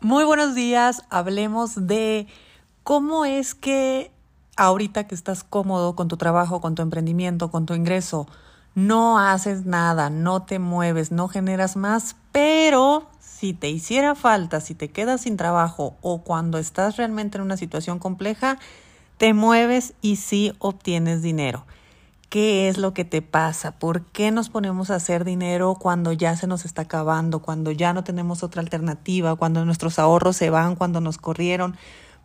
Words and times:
Muy 0.00 0.22
buenos 0.22 0.54
días, 0.54 1.02
hablemos 1.10 1.88
de 1.88 2.28
cómo 2.84 3.24
es 3.24 3.56
que 3.56 4.12
ahorita 4.56 5.08
que 5.08 5.14
estás 5.16 5.42
cómodo 5.42 5.96
con 5.96 6.06
tu 6.06 6.16
trabajo, 6.16 6.60
con 6.60 6.76
tu 6.76 6.82
emprendimiento, 6.82 7.50
con 7.50 7.66
tu 7.66 7.74
ingreso, 7.74 8.28
no 8.76 9.18
haces 9.18 9.66
nada, 9.66 10.08
no 10.08 10.44
te 10.44 10.60
mueves, 10.60 11.10
no 11.10 11.26
generas 11.26 11.74
más, 11.74 12.14
pero 12.30 13.08
si 13.18 13.54
te 13.54 13.70
hiciera 13.70 14.14
falta, 14.14 14.60
si 14.60 14.76
te 14.76 14.88
quedas 14.88 15.22
sin 15.22 15.36
trabajo 15.36 15.96
o 16.00 16.22
cuando 16.22 16.58
estás 16.58 16.96
realmente 16.96 17.38
en 17.38 17.42
una 17.42 17.56
situación 17.56 17.98
compleja, 17.98 18.56
te 19.16 19.34
mueves 19.34 19.94
y 20.00 20.14
sí 20.14 20.52
obtienes 20.60 21.22
dinero. 21.22 21.66
¿Qué 22.28 22.68
es 22.68 22.76
lo 22.76 22.92
que 22.92 23.06
te 23.06 23.22
pasa? 23.22 23.78
¿Por 23.78 24.04
qué 24.04 24.30
nos 24.30 24.50
ponemos 24.50 24.90
a 24.90 24.96
hacer 24.96 25.24
dinero 25.24 25.76
cuando 25.80 26.12
ya 26.12 26.36
se 26.36 26.46
nos 26.46 26.66
está 26.66 26.82
acabando, 26.82 27.40
cuando 27.40 27.70
ya 27.70 27.94
no 27.94 28.04
tenemos 28.04 28.42
otra 28.42 28.60
alternativa, 28.60 29.34
cuando 29.36 29.64
nuestros 29.64 29.98
ahorros 29.98 30.36
se 30.36 30.50
van, 30.50 30.76
cuando 30.76 31.00
nos 31.00 31.16
corrieron? 31.16 31.76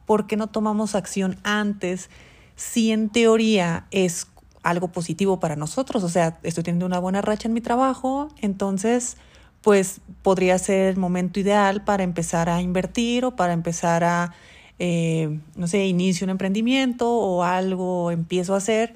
¿Por 0.05 0.27
qué 0.27 0.35
no 0.35 0.47
tomamos 0.47 0.95
acción 0.95 1.37
antes 1.43 2.09
si 2.57 2.91
en 2.91 3.09
teoría 3.09 3.87
es 3.91 4.27
algo 4.61 4.89
positivo 4.89 5.39
para 5.39 5.55
nosotros? 5.55 6.03
O 6.03 6.09
sea, 6.09 6.37
estoy 6.43 6.65
teniendo 6.65 6.85
una 6.85 6.99
buena 6.99 7.21
racha 7.21 7.47
en 7.47 7.53
mi 7.53 7.61
trabajo, 7.61 8.27
entonces 8.41 9.15
pues 9.61 10.01
podría 10.21 10.59
ser 10.59 10.89
el 10.89 10.97
momento 10.97 11.39
ideal 11.39 11.85
para 11.85 12.03
empezar 12.03 12.49
a 12.49 12.61
invertir 12.61 13.23
o 13.23 13.37
para 13.37 13.53
empezar 13.53 14.03
a, 14.03 14.33
eh, 14.79 15.39
no 15.55 15.67
sé, 15.67 15.85
inicio 15.85 16.25
un 16.25 16.31
emprendimiento 16.31 17.09
o 17.09 17.43
algo 17.43 18.11
empiezo 18.11 18.53
a 18.53 18.57
hacer, 18.57 18.95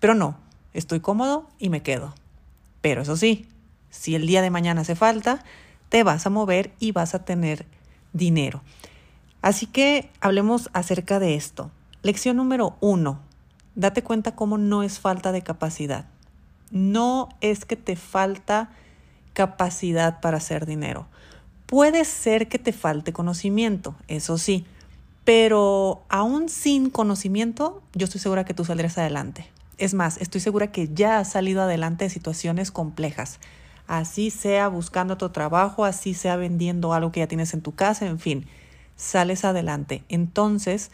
pero 0.00 0.14
no 0.14 0.47
estoy 0.74 1.00
cómodo 1.00 1.48
y 1.58 1.68
me 1.68 1.82
quedo. 1.82 2.14
Pero 2.80 3.02
eso 3.02 3.16
sí, 3.16 3.46
si 3.90 4.14
el 4.14 4.26
día 4.26 4.42
de 4.42 4.50
mañana 4.50 4.82
hace 4.82 4.94
falta, 4.94 5.42
te 5.88 6.02
vas 6.02 6.26
a 6.26 6.30
mover 6.30 6.72
y 6.78 6.92
vas 6.92 7.14
a 7.14 7.24
tener 7.24 7.66
dinero. 8.12 8.62
Así 9.42 9.66
que 9.66 10.10
hablemos 10.20 10.70
acerca 10.72 11.18
de 11.18 11.34
esto. 11.34 11.70
Lección 12.02 12.36
número 12.36 12.76
uno. 12.80 13.20
Date 13.74 14.02
cuenta 14.02 14.34
cómo 14.34 14.58
no 14.58 14.82
es 14.82 14.98
falta 14.98 15.32
de 15.32 15.42
capacidad. 15.42 16.06
No 16.70 17.28
es 17.40 17.64
que 17.64 17.76
te 17.76 17.96
falta 17.96 18.70
capacidad 19.32 20.20
para 20.20 20.38
hacer 20.38 20.66
dinero. 20.66 21.06
Puede 21.66 22.04
ser 22.04 22.48
que 22.48 22.58
te 22.58 22.72
falte 22.72 23.12
conocimiento, 23.12 23.94
eso 24.08 24.38
sí, 24.38 24.64
pero 25.24 26.02
aún 26.08 26.48
sin 26.48 26.88
conocimiento, 26.88 27.82
yo 27.92 28.06
estoy 28.06 28.20
segura 28.20 28.46
que 28.46 28.54
tú 28.54 28.64
saldrás 28.64 28.96
adelante. 28.96 29.46
Es 29.78 29.94
más, 29.94 30.18
estoy 30.18 30.40
segura 30.40 30.72
que 30.72 30.88
ya 30.92 31.18
has 31.18 31.30
salido 31.32 31.62
adelante 31.62 32.04
de 32.04 32.10
situaciones 32.10 32.70
complejas. 32.70 33.38
Así 33.86 34.30
sea 34.30 34.68
buscando 34.68 35.16
tu 35.16 35.30
trabajo, 35.30 35.84
así 35.84 36.12
sea 36.14 36.36
vendiendo 36.36 36.92
algo 36.92 37.12
que 37.12 37.20
ya 37.20 37.28
tienes 37.28 37.54
en 37.54 37.62
tu 37.62 37.74
casa, 37.74 38.06
en 38.06 38.18
fin, 38.18 38.46
sales 38.96 39.44
adelante. 39.44 40.02
Entonces, 40.08 40.90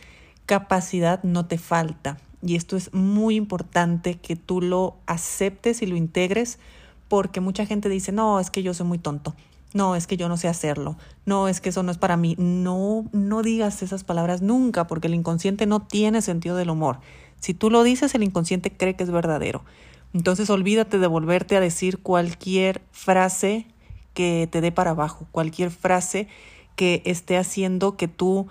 capacidad 0.47 1.23
no 1.25 1.47
te 1.47 1.59
falta. 1.59 2.19
Y 2.43 2.57
esto 2.57 2.77
es 2.77 2.93
muy 2.93 3.37
importante 3.37 4.17
que 4.19 4.37
tú 4.37 4.61
lo 4.61 4.97
aceptes 5.07 5.81
y 5.81 5.87
lo 5.87 5.97
integres 5.97 6.59
porque 7.09 7.41
mucha 7.41 7.65
gente 7.65 7.89
dice, 7.89 8.13
no, 8.13 8.39
es 8.39 8.51
que 8.51 8.63
yo 8.63 8.75
soy 8.75 8.87
muy 8.87 8.99
tonto. 8.99 9.35
No, 9.73 9.97
es 9.97 10.07
que 10.07 10.17
yo 10.17 10.29
no 10.29 10.37
sé 10.37 10.47
hacerlo. 10.47 10.97
No, 11.27 11.49
es 11.49 11.61
que 11.61 11.71
eso 11.71 11.83
no 11.83 11.91
es 11.91 11.99
para 11.99 12.17
mí. 12.17 12.37
No, 12.39 13.07
no 13.13 13.43
digas 13.43 13.83
esas 13.83 14.05
palabras 14.05 14.41
nunca 14.41 14.87
porque 14.87 15.09
el 15.09 15.15
inconsciente 15.15 15.67
no 15.67 15.81
tiene 15.81 16.23
sentido 16.23 16.55
del 16.55 16.71
humor. 16.71 17.01
Si 17.45 17.53
tú 17.53 17.69
lo 17.69 17.83
dices, 17.83 18.15
el 18.15 18.23
inconsciente 18.23 18.75
cree 18.75 18.97
que 18.97 19.03
es 19.03 19.11
verdadero. 19.11 19.67
Entonces 20.15 20.49
olvídate 20.49 20.99
de 20.99 21.07
volverte 21.07 21.59
a 21.59 21.61
decir 21.61 21.99
cualquier 21.99 22.81
frase 22.91 23.67
que 24.15 24.49
te 24.51 24.63
dé 24.63 24.73
para 24.73 24.93
abajo, 24.93 25.27
cualquier 25.31 25.71
frase 25.71 26.27
que 26.75 27.03
esté 27.05 27.37
haciendo 27.37 27.99
que 27.99 28.09
tú 28.09 28.49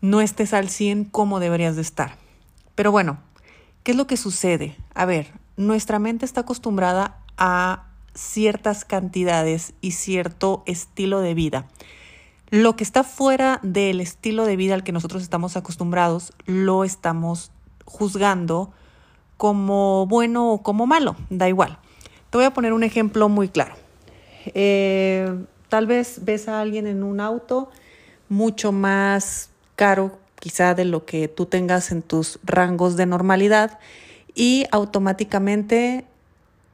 no 0.00 0.20
estés 0.20 0.54
al 0.54 0.68
100 0.68 1.06
como 1.06 1.40
deberías 1.40 1.74
de 1.74 1.82
estar. 1.82 2.18
Pero 2.76 2.92
bueno, 2.92 3.18
¿qué 3.82 3.90
es 3.90 3.96
lo 3.96 4.06
que 4.06 4.16
sucede? 4.16 4.76
A 4.94 5.06
ver, 5.06 5.32
nuestra 5.56 5.98
mente 5.98 6.24
está 6.24 6.42
acostumbrada 6.42 7.18
a 7.36 7.88
ciertas 8.14 8.84
cantidades 8.84 9.72
y 9.80 9.90
cierto 9.90 10.62
estilo 10.66 11.20
de 11.20 11.34
vida. 11.34 11.66
Lo 12.50 12.76
que 12.76 12.84
está 12.84 13.02
fuera 13.02 13.58
del 13.64 14.00
estilo 14.00 14.44
de 14.44 14.54
vida 14.54 14.74
al 14.74 14.84
que 14.84 14.92
nosotros 14.92 15.20
estamos 15.20 15.56
acostumbrados, 15.56 16.32
lo 16.46 16.84
estamos 16.84 17.50
juzgando 17.90 18.72
como 19.36 20.06
bueno 20.06 20.52
o 20.52 20.62
como 20.62 20.86
malo, 20.86 21.16
da 21.28 21.48
igual. 21.48 21.78
Te 22.30 22.38
voy 22.38 22.44
a 22.44 22.52
poner 22.52 22.72
un 22.72 22.84
ejemplo 22.84 23.28
muy 23.28 23.48
claro. 23.48 23.74
Eh, 24.46 25.44
tal 25.68 25.86
vez 25.86 26.20
ves 26.24 26.48
a 26.48 26.60
alguien 26.60 26.86
en 26.86 27.02
un 27.02 27.20
auto 27.20 27.70
mucho 28.28 28.70
más 28.72 29.50
caro 29.76 30.18
quizá 30.38 30.74
de 30.74 30.84
lo 30.84 31.04
que 31.04 31.28
tú 31.28 31.46
tengas 31.46 31.90
en 31.90 32.02
tus 32.02 32.38
rangos 32.44 32.96
de 32.96 33.06
normalidad 33.06 33.78
y 34.34 34.66
automáticamente 34.70 36.06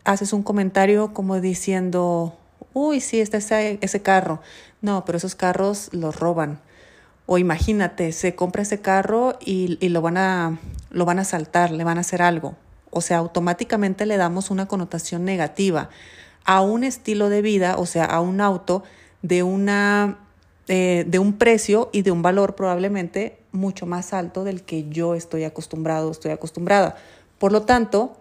haces 0.05 0.33
un 0.33 0.43
comentario 0.43 1.13
como 1.13 1.41
diciendo, 1.41 2.37
uy, 2.75 3.01
sí, 3.01 3.21
está 3.21 3.39
ese, 3.39 3.79
ese 3.81 4.03
carro. 4.03 4.41
No, 4.83 5.05
pero 5.05 5.19
esos 5.19 5.35
carros 5.35 5.89
los 5.93 6.21
roban. 6.21 6.61
O 7.27 7.39
imagínate, 7.39 8.13
se 8.13 8.35
compra 8.35 8.63
ese 8.63 8.81
carro 8.81 9.37
y, 9.45 9.79
y, 9.85 9.89
lo, 9.89 10.01
van 10.01 10.17
a, 10.17 10.59
lo 10.91 11.05
van 11.05 11.19
a 11.19 11.25
saltar, 11.25 11.73
le 11.73 11.85
van 11.85 11.99
a 11.99 12.03
hacer 12.03 12.23
algo. 12.23 12.55
O 12.91 13.01
sea, 13.01 13.19
automáticamente 13.19 14.07
le 14.07 14.17
damos 14.17 14.51
una 14.51 14.67
connotación 14.67 15.25
negativa 15.25 15.91
a 16.45 16.63
un 16.63 16.85
estilo 16.85 17.29
de 17.29 17.43
vida, 17.43 17.77
o 17.77 17.87
sea, 17.87 18.05
a 18.05 18.21
un 18.21 18.41
auto 18.41 18.85
de, 19.23 19.43
una, 19.43 20.19
eh, 20.69 21.05
de 21.07 21.19
un 21.19 21.35
precio 21.35 21.91
y 21.93 22.03
de 22.03 22.13
un 22.13 22.23
valor 22.23 22.55
probablemente 22.55 23.39
mucho 23.51 23.87
más 23.87 24.13
alto 24.13 24.45
del 24.45 24.63
que 24.63 24.89
yo 24.89 25.15
estoy 25.15 25.45
acostumbrado, 25.45 26.11
estoy 26.11 26.31
acostumbrada. 26.31 26.97
Por 27.39 27.51
lo 27.51 27.63
tanto, 27.63 28.17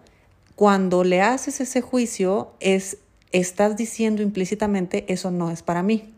cuando 0.56 1.04
le 1.04 1.22
haces 1.22 1.60
ese 1.60 1.80
juicio, 1.80 2.52
es, 2.58 2.98
estás 3.30 3.76
diciendo 3.76 4.22
implícitamente, 4.22 5.04
eso 5.08 5.30
no 5.30 5.50
es 5.50 5.62
para 5.62 5.82
mí. 5.82 6.12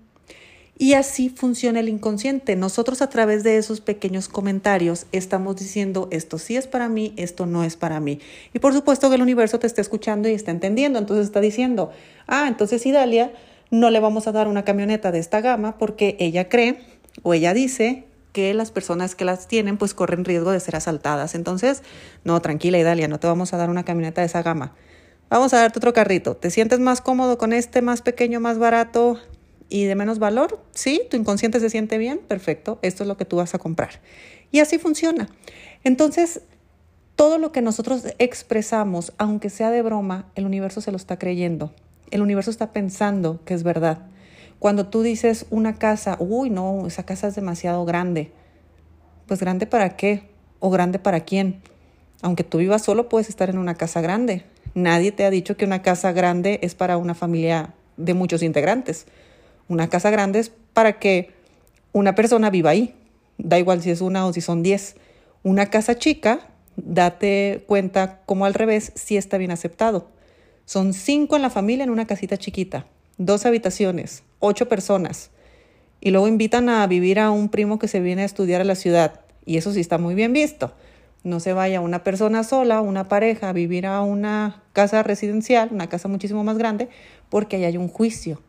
Y 0.81 0.95
así 0.95 1.29
funciona 1.29 1.81
el 1.81 1.89
inconsciente. 1.89 2.55
Nosotros 2.55 3.03
a 3.03 3.11
través 3.11 3.43
de 3.43 3.57
esos 3.57 3.81
pequeños 3.81 4.29
comentarios 4.29 5.07
estamos 5.11 5.57
diciendo 5.57 6.07
esto 6.13 6.39
sí 6.39 6.57
es 6.57 6.69
para 6.69 6.89
mí, 6.89 7.15
esto 7.17 7.47
no 7.47 7.65
es 7.65 7.75
para 7.75 7.99
mí. 7.99 8.21
Y 8.55 8.61
por 8.61 8.73
supuesto 8.73 9.09
que 9.09 9.17
el 9.17 9.23
universo 9.23 9.59
te 9.59 9.67
está 9.67 9.81
escuchando 9.81 10.29
y 10.29 10.35
está 10.35 10.53
entendiendo. 10.53 11.01
Entonces 11.01 11.27
está 11.27 11.41
diciendo, 11.41 11.91
ah, 12.29 12.47
entonces 12.47 12.87
Idalia 12.87 13.33
no 13.73 13.91
le 13.91 13.99
vamos 13.99 14.29
a 14.29 14.33
dar 14.33 14.47
una 14.47 14.65
camioneta 14.65 15.11
de 15.11 15.19
esta 15.19 15.41
gama 15.41 15.79
porque 15.79 16.17
ella 16.21 16.49
cree 16.49 16.79
o 17.25 17.35
ella 17.35 17.55
dice 17.55 18.05
que 18.33 18.55
las 18.55 18.71
personas 18.71 19.17
que 19.17 19.25
las 19.25 19.49
tienen 19.49 19.79
pues 19.79 19.95
corren 19.95 20.25
riesgo 20.25 20.53
de 20.53 20.61
ser 20.61 20.77
asaltadas. 20.77 21.35
Entonces, 21.35 21.83
no, 22.23 22.41
tranquila 22.41 22.79
Idalia, 22.79 23.09
no 23.09 23.19
te 23.19 23.27
vamos 23.27 23.53
a 23.53 23.57
dar 23.57 23.69
una 23.69 23.85
camioneta 23.85 24.21
de 24.21 24.29
esa 24.29 24.45
gama. 24.45 24.77
Vamos 25.29 25.53
a 25.55 25.59
darte 25.59 25.81
otro 25.81 25.93
carrito. 25.93 26.37
¿Te 26.37 26.51
sientes 26.51 26.79
más 26.79 27.01
cómodo 27.01 27.37
con 27.37 27.53
este 27.53 27.83
más 27.83 28.01
pequeño, 28.01 28.39
más 28.39 28.59
barato? 28.59 29.19
Y 29.69 29.85
de 29.85 29.95
menos 29.95 30.19
valor, 30.19 30.61
sí, 30.73 31.03
tu 31.11 31.17
inconsciente 31.17 31.61
se 31.61 31.71
siente 31.71 31.99
bien, 31.99 32.19
perfecto, 32.19 32.79
esto 32.83 33.05
es 33.05 33.09
lo 33.09 33.17
que 33.17 33.25
tú 33.25 33.37
vas 33.37 33.55
a 33.55 33.59
comprar. 33.59 34.01
Y 34.51 34.61
así 34.61 34.79
funciona. 34.79 35.29
Entonces, 35.85 36.43
todo 37.17 37.39
lo 37.39 37.53
que 37.53 37.63
nosotros 37.63 38.05
expresamos, 38.19 39.13
aunque 39.19 39.51
sea 39.51 39.71
de 39.71 39.83
broma, 39.83 40.31
el 40.35 40.47
universo 40.47 40.81
se 40.81 40.91
lo 40.91 40.97
está 40.97 41.19
creyendo. 41.19 41.73
El 42.11 42.23
universo 42.23 42.51
está 42.51 42.73
pensando 42.73 43.41
que 43.45 43.55
es 43.55 43.63
verdad. 43.63 44.07
Cuando 44.59 44.87
tú 44.87 45.03
dices 45.03 45.47
una 45.51 45.75
casa, 45.77 46.17
uy, 46.19 46.51
no, 46.51 46.87
esa 46.87 47.05
casa 47.05 47.29
es 47.29 47.35
demasiado 47.35 47.85
grande. 47.85 48.33
Pues 49.27 49.41
grande 49.41 49.67
para 49.67 49.97
qué? 49.97 50.23
¿O 50.59 50.71
grande 50.71 50.99
para 50.99 51.21
quién? 51.21 51.61
Aunque 52.23 52.45
tú 52.45 52.59
vivas 52.59 52.83
solo, 52.83 53.09
puedes 53.09 53.29
estar 53.29 53.51
en 53.51 53.59
una 53.59 53.75
casa 53.75 54.01
grande. 54.01 54.45
Nadie 54.75 55.13
te 55.13 55.25
ha 55.25 55.31
dicho 55.31 55.57
que 55.57 55.65
una 55.65 55.83
casa 55.83 56.13
grande 56.13 56.59
es 56.63 56.75
para 56.75 56.97
una 56.97 57.15
familia 57.15 57.75
de 57.97 58.15
muchos 58.15 58.43
integrantes. 58.43 59.07
Una 59.69 59.89
casa 59.89 60.11
grande 60.11 60.39
es 60.39 60.51
para 60.73 60.99
que 60.99 61.31
una 61.93 62.15
persona 62.15 62.51
viva 62.51 62.71
ahí. 62.71 62.95
Da 63.37 63.59
igual 63.59 63.83
si 63.83 63.91
es 63.91 64.01
una 64.01 64.27
o 64.27 64.33
si 64.33 64.41
son 64.41 64.63
diez. 64.63 64.97
Una 65.43 65.67
casa 65.67 65.97
chica, 65.97 66.41
date 66.77 67.65
cuenta 67.67 68.21
como 68.27 68.45
al 68.45 68.55
revés, 68.55 68.93
si 68.95 69.17
está 69.17 69.39
bien 69.39 69.51
aceptado. 69.51 70.09
Son 70.65 70.93
cinco 70.93 71.37
en 71.37 71.43
la 71.43 71.51
familia 71.51 71.85
en 71.85 71.91
una 71.91 72.07
casita 72.07 72.37
chiquita, 72.37 72.87
dos 73.17 73.47
habitaciones, 73.47 74.23
ocho 74.39 74.69
personas. 74.69 75.31
Y 76.01 76.11
luego 76.11 76.29
invitan 76.29 76.69
a 76.69 76.87
vivir 76.87 77.19
a 77.21 77.31
un 77.31 77.49
primo 77.49 77.79
que 77.79 77.89
se 77.89 78.01
viene 78.01 78.23
a 78.23 78.27
estudiar 78.27 78.61
a 78.61 78.65
la 78.65 78.75
ciudad. 78.75 79.21
Y 79.45 79.57
eso 79.57 79.73
sí 79.73 79.81
está 79.81 79.99
muy 79.99 80.15
bien 80.15 80.33
visto. 80.33 80.73
No 81.25 81.41
se 81.41 81.53
vaya 81.53 81.81
una 81.81 82.05
persona 82.05 82.45
sola, 82.45 82.81
una 82.81 83.09
pareja, 83.09 83.49
a 83.49 83.53
vivir 83.53 83.87
a 83.87 84.03
una 84.03 84.63
casa 84.73 85.03
residencial, 85.03 85.71
una 85.73 85.89
casa 85.89 86.09
muchísimo 86.09 86.45
más 86.45 86.59
grande, 86.59 86.89
porque 87.29 87.57
ahí 87.57 87.65
hay 87.65 87.77
un 87.77 87.89
juicio. 87.89 88.41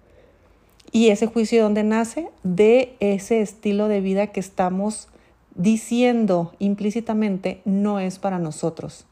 Y 0.92 1.10
ese 1.10 1.28
juicio 1.28 1.60
de 1.60 1.64
dónde 1.64 1.84
nace? 1.84 2.30
De 2.44 2.96
ese 3.00 3.42
estilo 3.42 3.88
de 3.88 4.02
vida 4.02 4.28
que 4.28 4.40
estamos 4.40 5.08
diciendo 5.56 6.54
implícitamente 6.60 7.62
no 7.66 8.00
es 8.00 8.18
para 8.18 8.40
nosotros. 8.40 9.06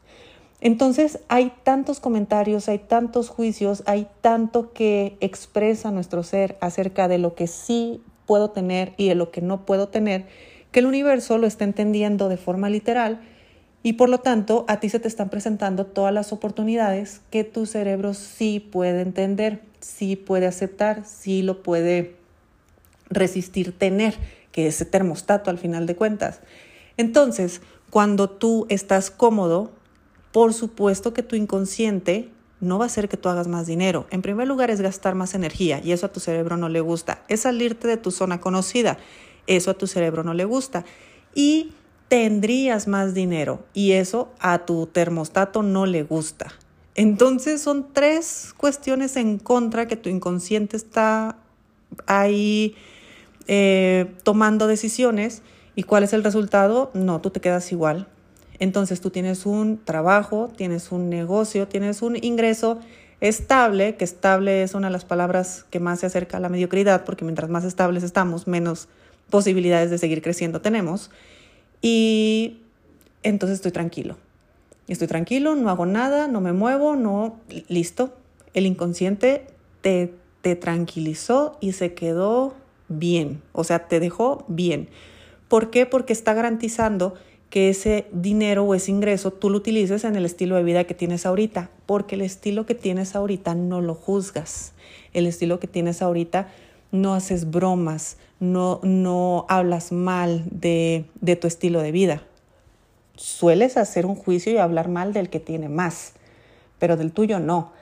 Entonces 0.60 1.20
hay 1.28 1.52
tantos 1.62 2.00
comentarios, 2.00 2.68
hay 2.68 2.78
tantos 2.78 3.28
juicios, 3.28 3.84
hay 3.86 4.08
tanto 4.22 4.72
que 4.72 5.16
expresa 5.20 5.92
nuestro 5.92 6.22
ser 6.24 6.56
acerca 6.60 7.06
de 7.06 7.18
lo 7.18 7.34
que 7.34 7.46
sí 7.46 8.02
puedo 8.26 8.50
tener 8.50 8.92
y 8.96 9.08
de 9.08 9.14
lo 9.14 9.30
que 9.30 9.40
no 9.40 9.64
puedo 9.64 9.88
tener, 9.88 10.26
que 10.72 10.80
el 10.80 10.86
universo 10.86 11.38
lo 11.38 11.46
está 11.46 11.64
entendiendo 11.64 12.28
de 12.28 12.36
forma 12.36 12.68
literal 12.70 13.20
y 13.82 13.94
por 13.94 14.08
lo 14.08 14.18
tanto 14.18 14.64
a 14.68 14.80
ti 14.80 14.88
se 14.88 14.98
te 14.98 15.08
están 15.08 15.30
presentando 15.30 15.86
todas 15.86 16.12
las 16.12 16.32
oportunidades 16.32 17.20
que 17.30 17.44
tu 17.44 17.66
cerebro 17.66 18.14
sí 18.14 18.60
puede 18.60 19.02
entender, 19.02 19.62
sí 19.80 20.16
puede 20.16 20.46
aceptar, 20.46 21.04
sí 21.04 21.42
lo 21.42 21.62
puede 21.62 22.16
resistir 23.10 23.76
tener, 23.76 24.14
que 24.52 24.66
ese 24.66 24.84
termostato 24.84 25.50
al 25.50 25.58
final 25.58 25.86
de 25.86 25.94
cuentas. 25.94 26.40
Entonces, 26.96 27.60
cuando 27.90 28.28
tú 28.28 28.66
estás 28.68 29.10
cómodo, 29.10 29.70
por 30.32 30.52
supuesto 30.52 31.14
que 31.14 31.22
tu 31.22 31.36
inconsciente 31.36 32.30
no 32.60 32.78
va 32.78 32.84
a 32.84 32.86
hacer 32.86 33.08
que 33.08 33.16
tú 33.16 33.28
hagas 33.28 33.46
más 33.46 33.66
dinero. 33.66 34.06
En 34.10 34.20
primer 34.20 34.48
lugar 34.48 34.70
es 34.70 34.80
gastar 34.80 35.14
más 35.14 35.34
energía 35.34 35.80
y 35.82 35.92
eso 35.92 36.06
a 36.06 36.12
tu 36.12 36.20
cerebro 36.20 36.56
no 36.56 36.68
le 36.68 36.80
gusta. 36.80 37.22
Es 37.28 37.40
salirte 37.40 37.86
de 37.86 37.96
tu 37.96 38.10
zona 38.10 38.40
conocida. 38.40 38.98
Eso 39.46 39.70
a 39.70 39.74
tu 39.74 39.86
cerebro 39.86 40.24
no 40.24 40.34
le 40.34 40.44
gusta. 40.44 40.84
Y 41.34 41.72
tendrías 42.08 42.88
más 42.88 43.14
dinero 43.14 43.64
y 43.74 43.92
eso 43.92 44.30
a 44.40 44.64
tu 44.64 44.86
termostato 44.86 45.62
no 45.62 45.86
le 45.86 46.02
gusta. 46.02 46.52
Entonces 46.94 47.60
son 47.60 47.92
tres 47.92 48.54
cuestiones 48.56 49.16
en 49.16 49.38
contra 49.38 49.86
que 49.86 49.96
tu 49.96 50.08
inconsciente 50.08 50.76
está 50.76 51.36
ahí 52.06 52.74
eh, 53.46 54.12
tomando 54.24 54.66
decisiones 54.66 55.42
y 55.76 55.84
cuál 55.84 56.02
es 56.02 56.12
el 56.12 56.24
resultado, 56.24 56.90
no, 56.94 57.20
tú 57.20 57.30
te 57.30 57.40
quedas 57.40 57.70
igual. 57.70 58.08
Entonces 58.58 59.00
tú 59.00 59.10
tienes 59.10 59.46
un 59.46 59.78
trabajo, 59.84 60.50
tienes 60.56 60.90
un 60.90 61.08
negocio, 61.08 61.68
tienes 61.68 62.02
un 62.02 62.16
ingreso 62.22 62.80
estable, 63.20 63.94
que 63.96 64.04
estable 64.04 64.62
es 64.62 64.74
una 64.74 64.88
de 64.88 64.92
las 64.92 65.04
palabras 65.04 65.66
que 65.70 65.78
más 65.78 66.00
se 66.00 66.06
acerca 66.06 66.38
a 66.38 66.40
la 66.40 66.48
mediocridad, 66.48 67.04
porque 67.04 67.24
mientras 67.24 67.48
más 67.48 67.64
estables 67.64 68.02
estamos, 68.02 68.46
menos 68.46 68.88
posibilidades 69.30 69.90
de 69.90 69.98
seguir 69.98 70.22
creciendo 70.22 70.60
tenemos. 70.60 71.10
Y 71.80 72.58
entonces 73.22 73.56
estoy 73.56 73.72
tranquilo. 73.72 74.16
Estoy 74.88 75.06
tranquilo, 75.06 75.54
no 75.54 75.68
hago 75.68 75.84
nada, 75.84 76.28
no 76.28 76.40
me 76.40 76.52
muevo, 76.52 76.96
no, 76.96 77.36
listo. 77.68 78.14
El 78.54 78.64
inconsciente 78.66 79.46
te, 79.82 80.14
te 80.40 80.56
tranquilizó 80.56 81.58
y 81.60 81.72
se 81.72 81.92
quedó 81.92 82.54
bien, 82.88 83.42
o 83.52 83.64
sea, 83.64 83.86
te 83.86 84.00
dejó 84.00 84.44
bien. 84.48 84.88
¿Por 85.48 85.70
qué? 85.70 85.84
Porque 85.84 86.14
está 86.14 86.32
garantizando 86.32 87.14
que 87.50 87.70
ese 87.70 88.06
dinero 88.12 88.64
o 88.64 88.74
ese 88.74 88.90
ingreso 88.90 89.30
tú 89.30 89.48
lo 89.50 89.58
utilices 89.58 90.04
en 90.04 90.16
el 90.16 90.24
estilo 90.24 90.56
de 90.56 90.62
vida 90.62 90.84
que 90.84 90.94
tienes 90.94 91.24
ahorita, 91.24 91.70
porque 91.86 92.14
el 92.14 92.22
estilo 92.22 92.66
que 92.66 92.74
tienes 92.74 93.14
ahorita 93.14 93.54
no 93.54 93.80
lo 93.80 93.94
juzgas. 93.94 94.72
El 95.12 95.26
estilo 95.26 95.58
que 95.58 95.66
tienes 95.66 96.02
ahorita 96.02 96.48
no 96.92 97.14
haces 97.14 97.50
bromas, 97.50 98.18
no, 98.40 98.80
no 98.82 99.46
hablas 99.48 99.92
mal 99.92 100.44
de, 100.50 101.06
de 101.20 101.36
tu 101.36 101.46
estilo 101.46 101.80
de 101.80 101.92
vida. 101.92 102.22
Sueles 103.16 103.76
hacer 103.76 104.06
un 104.06 104.14
juicio 104.14 104.52
y 104.52 104.58
hablar 104.58 104.88
mal 104.88 105.12
del 105.12 105.28
que 105.28 105.40
tiene 105.40 105.68
más, 105.68 106.12
pero 106.78 106.96
del 106.96 107.12
tuyo 107.12 107.40
no. 107.40 107.72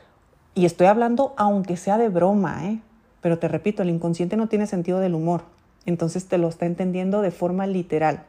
Y 0.54 0.64
estoy 0.64 0.86
hablando 0.86 1.34
aunque 1.36 1.76
sea 1.76 1.98
de 1.98 2.08
broma, 2.08 2.66
¿eh? 2.66 2.80
pero 3.20 3.38
te 3.38 3.48
repito, 3.48 3.82
el 3.82 3.90
inconsciente 3.90 4.36
no 4.36 4.48
tiene 4.48 4.66
sentido 4.66 5.00
del 5.00 5.14
humor, 5.14 5.42
entonces 5.84 6.26
te 6.28 6.38
lo 6.38 6.48
está 6.48 6.64
entendiendo 6.64 7.20
de 7.20 7.30
forma 7.30 7.66
literal. 7.66 8.24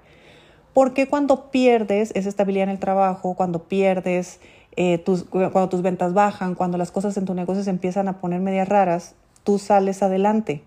Porque 0.73 1.07
cuando 1.07 1.49
pierdes 1.49 2.11
esa 2.15 2.29
estabilidad 2.29 2.65
en 2.65 2.71
el 2.71 2.79
trabajo, 2.79 3.33
cuando 3.35 3.63
pierdes, 3.63 4.39
eh, 4.75 4.97
tus, 4.97 5.23
cuando 5.23 5.69
tus 5.69 5.81
ventas 5.81 6.13
bajan, 6.13 6.53
cuando 6.53 6.77
las 6.77 6.91
cosas 6.91 7.17
en 7.17 7.25
tu 7.25 7.33
negocio 7.33 7.63
se 7.63 7.69
empiezan 7.69 8.07
a 8.07 8.19
poner 8.19 8.41
medias 8.41 8.67
raras, 8.67 9.15
tú 9.43 9.57
sales 9.57 10.03
adelante, 10.03 10.61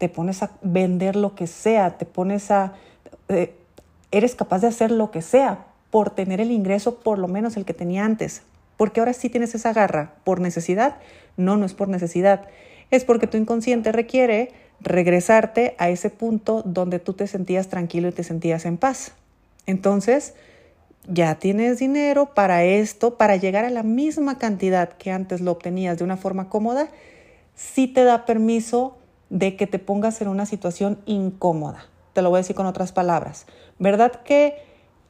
te 0.00 0.08
pones 0.08 0.42
a 0.42 0.52
vender 0.62 1.14
lo 1.14 1.34
que 1.34 1.46
sea, 1.46 1.98
te 1.98 2.06
pones 2.06 2.50
a... 2.50 2.72
Eh, 3.28 3.54
eres 4.10 4.34
capaz 4.34 4.60
de 4.60 4.68
hacer 4.68 4.90
lo 4.90 5.10
que 5.10 5.20
sea 5.20 5.66
por 5.90 6.08
tener 6.08 6.40
el 6.40 6.52
ingreso 6.52 7.00
por 7.00 7.18
lo 7.18 7.28
menos 7.28 7.58
el 7.58 7.66
que 7.66 7.74
tenía 7.74 8.06
antes. 8.06 8.40
Porque 8.78 9.00
ahora 9.00 9.12
sí 9.12 9.28
tienes 9.28 9.54
esa 9.54 9.74
garra. 9.74 10.14
¿Por 10.24 10.40
necesidad? 10.40 10.96
No, 11.36 11.58
no 11.58 11.66
es 11.66 11.74
por 11.74 11.88
necesidad. 11.88 12.48
Es 12.90 13.04
porque 13.04 13.26
tu 13.26 13.36
inconsciente 13.36 13.92
requiere 13.92 14.52
regresarte 14.80 15.74
a 15.76 15.90
ese 15.90 16.08
punto 16.08 16.62
donde 16.64 16.98
tú 16.98 17.12
te 17.12 17.26
sentías 17.26 17.68
tranquilo 17.68 18.08
y 18.08 18.12
te 18.12 18.24
sentías 18.24 18.64
en 18.64 18.78
paz. 18.78 19.12
Entonces, 19.66 20.32
ya 21.06 21.34
tienes 21.34 21.78
dinero 21.78 22.32
para 22.32 22.64
esto, 22.64 23.18
para 23.18 23.36
llegar 23.36 23.66
a 23.66 23.70
la 23.70 23.82
misma 23.82 24.38
cantidad 24.38 24.94
que 24.94 25.10
antes 25.10 25.42
lo 25.42 25.52
obtenías 25.52 25.98
de 25.98 26.04
una 26.04 26.16
forma 26.16 26.48
cómoda, 26.48 26.88
sí 27.54 27.86
te 27.86 28.04
da 28.04 28.24
permiso 28.24 28.96
de 29.30 29.56
que 29.56 29.66
te 29.66 29.78
pongas 29.78 30.20
en 30.20 30.28
una 30.28 30.44
situación 30.44 30.98
incómoda. 31.06 31.86
Te 32.12 32.22
lo 32.22 32.30
voy 32.30 32.38
a 32.38 32.42
decir 32.42 32.56
con 32.56 32.66
otras 32.66 32.92
palabras. 32.92 33.46
¿Verdad 33.78 34.12
que 34.24 34.56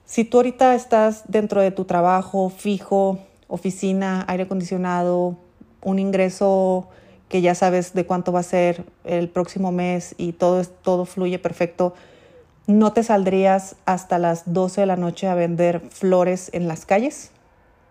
si 0.04 0.24
tú 0.24 0.38
ahorita 0.38 0.74
estás 0.74 1.24
dentro 1.28 1.60
de 1.60 1.70
tu 1.70 1.84
trabajo 1.86 2.50
fijo, 2.50 3.18
oficina, 3.48 4.24
aire 4.28 4.44
acondicionado, 4.44 5.36
un 5.82 5.98
ingreso 5.98 6.88
que 7.28 7.40
ya 7.40 7.54
sabes 7.54 7.94
de 7.94 8.04
cuánto 8.04 8.32
va 8.32 8.40
a 8.40 8.44
ser 8.44 8.84
el 9.04 9.28
próximo 9.28 9.72
mes 9.72 10.14
y 10.18 10.32
todo, 10.32 10.62
todo 10.64 11.04
fluye 11.04 11.38
perfecto, 11.38 11.94
no 12.66 12.92
te 12.92 13.02
saldrías 13.02 13.76
hasta 13.86 14.18
las 14.18 14.52
12 14.52 14.82
de 14.82 14.86
la 14.86 14.96
noche 14.96 15.28
a 15.28 15.34
vender 15.34 15.80
flores 15.90 16.50
en 16.52 16.68
las 16.68 16.86
calles? 16.86 17.30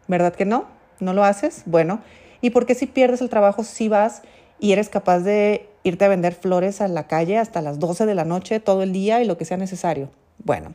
¿Verdad 0.08 0.36
que 0.36 0.46
no? 0.46 0.66
¿No 1.00 1.14
lo 1.14 1.24
haces? 1.24 1.64
Bueno, 1.66 2.02
¿y 2.42 2.50
por 2.50 2.66
qué 2.66 2.76
si 2.76 2.86
pierdes 2.86 3.22
el 3.22 3.30
trabajo 3.30 3.64
si 3.64 3.88
vas 3.88 4.22
y 4.60 4.72
eres 4.72 4.90
capaz 4.90 5.20
de 5.20 5.68
irte 5.84 6.06
a 6.06 6.10
vender 6.10 6.34
flores 6.34 6.82
a 6.82 6.88
la 6.88 7.08
calle 7.08 7.38
hasta 7.38 7.62
las 7.62 7.80
12 7.80 8.06
de 8.06 8.16
la 8.16 8.26
noche, 8.26 8.60
todo 8.60 8.84
el 8.84 8.92
día 8.92 9.22
y 9.22 9.26
lo 9.26 9.38
que 9.38 9.46
sea 9.46 9.58
necesario? 9.58 10.10
Bueno, 10.44 10.74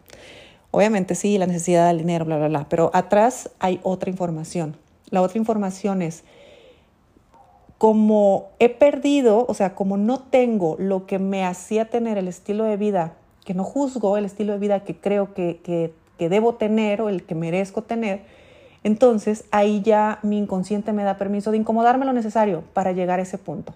obviamente 0.70 1.14
sí, 1.14 1.38
la 1.38 1.46
necesidad 1.46 1.88
del 1.88 1.98
dinero, 1.98 2.24
bla, 2.24 2.38
bla, 2.38 2.48
bla, 2.48 2.66
pero 2.68 2.90
atrás 2.94 3.50
hay 3.58 3.80
otra 3.82 4.10
información. 4.10 4.76
La 5.10 5.22
otra 5.22 5.38
información 5.38 6.02
es, 6.02 6.24
como 7.78 8.50
he 8.58 8.68
perdido, 8.70 9.44
o 9.48 9.54
sea, 9.54 9.74
como 9.74 9.96
no 9.96 10.20
tengo 10.20 10.76
lo 10.78 11.06
que 11.06 11.18
me 11.18 11.44
hacía 11.44 11.90
tener 11.90 12.18
el 12.18 12.28
estilo 12.28 12.64
de 12.64 12.76
vida, 12.76 13.14
que 13.44 13.54
no 13.54 13.64
juzgo 13.64 14.16
el 14.16 14.24
estilo 14.24 14.54
de 14.54 14.58
vida 14.58 14.80
que 14.84 14.96
creo 14.96 15.34
que, 15.34 15.60
que, 15.62 15.92
que 16.18 16.28
debo 16.28 16.54
tener 16.54 17.02
o 17.02 17.10
el 17.10 17.24
que 17.24 17.34
merezco 17.34 17.82
tener, 17.82 18.22
entonces 18.84 19.44
ahí 19.50 19.80
ya 19.82 20.18
mi 20.22 20.38
inconsciente 20.38 20.92
me 20.92 21.02
da 21.02 21.16
permiso 21.16 21.50
de 21.50 21.56
incomodarme 21.56 22.04
lo 22.04 22.12
necesario 22.12 22.62
para 22.74 22.92
llegar 22.92 23.18
a 23.18 23.22
ese 23.22 23.38
punto. 23.38 23.74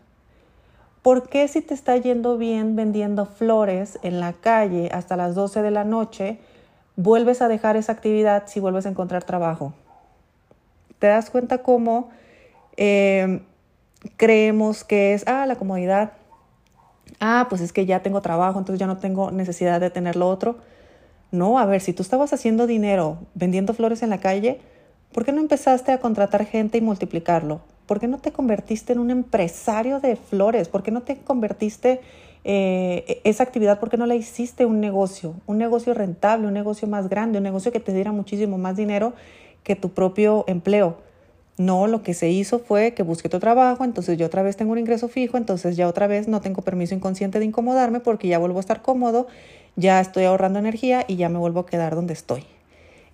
¿Por 1.02 1.30
qué 1.30 1.48
si 1.48 1.62
te 1.62 1.72
está 1.72 1.96
yendo 1.96 2.36
bien 2.36 2.76
vendiendo 2.76 3.24
flores 3.24 3.98
en 4.02 4.20
la 4.20 4.34
calle 4.34 4.90
hasta 4.92 5.16
las 5.16 5.34
12 5.34 5.62
de 5.62 5.70
la 5.70 5.84
noche, 5.84 6.38
vuelves 6.96 7.40
a 7.40 7.48
dejar 7.48 7.76
esa 7.76 7.92
actividad 7.92 8.44
si 8.46 8.60
vuelves 8.60 8.84
a 8.84 8.90
encontrar 8.90 9.24
trabajo? 9.24 9.72
¿Te 10.98 11.06
das 11.06 11.30
cuenta 11.30 11.62
cómo 11.62 12.10
eh, 12.76 13.40
creemos 14.18 14.84
que 14.84 15.14
es, 15.14 15.26
ah, 15.26 15.46
la 15.46 15.56
comodidad? 15.56 16.12
Ah, 17.18 17.46
pues 17.48 17.62
es 17.62 17.72
que 17.72 17.86
ya 17.86 18.02
tengo 18.02 18.20
trabajo, 18.20 18.58
entonces 18.58 18.78
ya 18.78 18.86
no 18.86 18.98
tengo 18.98 19.30
necesidad 19.30 19.80
de 19.80 19.88
tener 19.88 20.16
lo 20.16 20.28
otro. 20.28 20.58
No, 21.30 21.58
a 21.58 21.64
ver, 21.64 21.80
si 21.80 21.94
tú 21.94 22.02
estabas 22.02 22.34
haciendo 22.34 22.66
dinero 22.66 23.18
vendiendo 23.34 23.72
flores 23.72 24.02
en 24.02 24.10
la 24.10 24.20
calle, 24.20 24.60
¿Por 25.18 25.24
qué 25.24 25.32
no 25.32 25.40
empezaste 25.40 25.90
a 25.90 25.98
contratar 25.98 26.46
gente 26.46 26.78
y 26.78 26.80
multiplicarlo? 26.80 27.60
¿Por 27.86 27.98
qué 27.98 28.06
no 28.06 28.18
te 28.18 28.30
convertiste 28.30 28.92
en 28.92 29.00
un 29.00 29.10
empresario 29.10 29.98
de 29.98 30.14
flores? 30.14 30.68
¿Por 30.68 30.84
qué 30.84 30.92
no 30.92 31.02
te 31.02 31.16
convertiste 31.16 32.00
eh, 32.44 33.20
esa 33.24 33.42
actividad? 33.42 33.80
¿Por 33.80 33.90
qué 33.90 33.96
no 33.96 34.06
la 34.06 34.14
hiciste 34.14 34.64
un 34.64 34.78
negocio? 34.78 35.34
Un 35.48 35.58
negocio 35.58 35.92
rentable, 35.92 36.46
un 36.46 36.54
negocio 36.54 36.86
más 36.86 37.08
grande, 37.08 37.38
un 37.38 37.42
negocio 37.42 37.72
que 37.72 37.80
te 37.80 37.92
diera 37.92 38.12
muchísimo 38.12 38.58
más 38.58 38.76
dinero 38.76 39.12
que 39.64 39.74
tu 39.74 39.88
propio 39.88 40.44
empleo. 40.46 40.98
No, 41.56 41.88
lo 41.88 42.04
que 42.04 42.14
se 42.14 42.30
hizo 42.30 42.60
fue 42.60 42.94
que 42.94 43.02
busqué 43.02 43.28
tu 43.28 43.40
trabajo, 43.40 43.82
entonces 43.82 44.18
yo 44.18 44.26
otra 44.26 44.44
vez 44.44 44.56
tengo 44.56 44.70
un 44.70 44.78
ingreso 44.78 45.08
fijo, 45.08 45.36
entonces 45.36 45.76
ya 45.76 45.88
otra 45.88 46.06
vez 46.06 46.28
no 46.28 46.40
tengo 46.40 46.62
permiso 46.62 46.94
inconsciente 46.94 47.40
de 47.40 47.44
incomodarme 47.44 47.98
porque 47.98 48.28
ya 48.28 48.38
vuelvo 48.38 48.58
a 48.58 48.60
estar 48.60 48.82
cómodo, 48.82 49.26
ya 49.74 50.00
estoy 50.00 50.26
ahorrando 50.26 50.60
energía 50.60 51.04
y 51.08 51.16
ya 51.16 51.28
me 51.28 51.40
vuelvo 51.40 51.58
a 51.58 51.66
quedar 51.66 51.96
donde 51.96 52.12
estoy. 52.12 52.44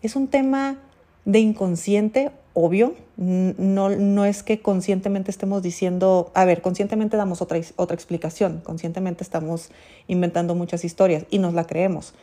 Es 0.02 0.16
un 0.16 0.28
tema 0.28 0.82
de 1.24 1.38
inconsciente, 1.40 2.30
obvio, 2.52 2.94
no, 3.16 3.90
no 3.90 4.24
es 4.24 4.42
que 4.42 4.60
conscientemente 4.60 5.30
estemos 5.30 5.62
diciendo, 5.62 6.30
a 6.34 6.44
ver, 6.44 6.62
conscientemente 6.62 7.16
damos 7.16 7.42
otra, 7.42 7.58
otra 7.76 7.94
explicación, 7.94 8.60
conscientemente 8.64 9.22
estamos 9.22 9.70
inventando 10.06 10.54
muchas 10.54 10.84
historias 10.84 11.24
y 11.30 11.38
nos 11.38 11.54
la 11.54 11.66
creemos, 11.66 12.14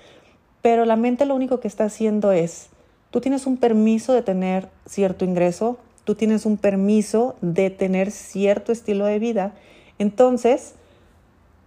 pero 0.61 0.85
la 0.85 0.95
mente 0.95 1.25
lo 1.25 1.35
único 1.35 1.59
que 1.59 1.67
está 1.67 1.85
haciendo 1.85 2.31
es, 2.31 2.69
tú 3.09 3.21
tienes 3.21 3.45
un 3.45 3.57
permiso 3.57 4.13
de 4.13 4.21
tener 4.21 4.69
cierto 4.85 5.25
ingreso, 5.25 5.77
tú 6.03 6.15
tienes 6.15 6.45
un 6.45 6.57
permiso 6.57 7.35
de 7.41 7.69
tener 7.69 8.11
cierto 8.11 8.71
estilo 8.71 9.05
de 9.05 9.19
vida, 9.19 9.53
entonces 9.97 10.75